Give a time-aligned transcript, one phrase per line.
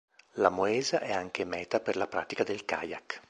[0.39, 3.19] La Moesa è anche meta per la pratica del kayak.